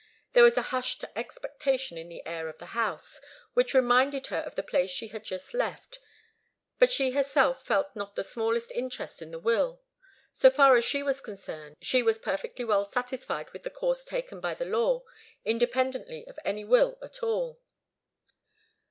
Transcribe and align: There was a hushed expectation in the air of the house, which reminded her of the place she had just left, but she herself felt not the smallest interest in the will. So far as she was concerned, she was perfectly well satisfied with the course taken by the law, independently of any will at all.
There 0.33 0.41
was 0.41 0.57
a 0.57 0.63
hushed 0.73 1.05
expectation 1.15 1.95
in 1.95 2.09
the 2.09 2.25
air 2.25 2.47
of 2.49 2.57
the 2.57 2.73
house, 2.73 3.21
which 3.53 3.75
reminded 3.75 4.25
her 4.33 4.39
of 4.39 4.55
the 4.55 4.63
place 4.63 4.89
she 4.89 5.09
had 5.09 5.23
just 5.23 5.53
left, 5.53 5.99
but 6.79 6.91
she 6.91 7.11
herself 7.11 7.63
felt 7.63 7.95
not 7.95 8.15
the 8.15 8.23
smallest 8.23 8.71
interest 8.71 9.21
in 9.21 9.29
the 9.29 9.37
will. 9.37 9.83
So 10.33 10.49
far 10.49 10.75
as 10.75 10.85
she 10.85 11.03
was 11.03 11.21
concerned, 11.21 11.75
she 11.81 12.01
was 12.01 12.17
perfectly 12.17 12.65
well 12.65 12.83
satisfied 12.83 13.51
with 13.51 13.61
the 13.61 13.69
course 13.69 14.03
taken 14.03 14.39
by 14.39 14.55
the 14.55 14.65
law, 14.65 15.03
independently 15.45 16.25
of 16.25 16.39
any 16.43 16.63
will 16.63 16.97
at 17.03 17.21
all. 17.21 17.59